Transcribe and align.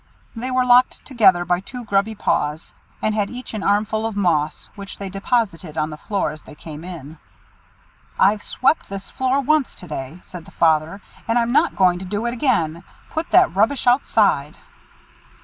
They 0.35 0.49
were 0.49 0.65
locked 0.65 1.05
together 1.05 1.45
by 1.45 1.59
two 1.59 1.85
grubby 1.85 2.15
paws, 2.15 2.73
and 3.03 3.13
had 3.13 3.29
each 3.29 3.53
an 3.53 3.61
armful 3.61 4.07
of 4.07 4.15
moss, 4.17 4.71
which 4.73 4.97
they 4.97 5.09
deposited 5.09 5.77
on 5.77 5.91
the 5.91 5.95
floor 5.97 6.31
as 6.31 6.41
they 6.41 6.55
came 6.55 6.83
in. 6.83 7.19
"I've 8.19 8.41
swept 8.41 8.89
this 8.89 9.11
floor 9.11 9.41
once 9.41 9.75
to 9.75 9.87
day," 9.87 10.17
said 10.23 10.45
the 10.45 10.49
father, 10.57 11.03
"and 11.27 11.37
I'm 11.37 11.51
not 11.51 11.75
going 11.75 11.99
to 11.99 12.05
do 12.05 12.25
it 12.25 12.33
again. 12.33 12.83
Put 13.11 13.29
that 13.29 13.55
rubbish 13.55 13.85
outside." 13.85 14.57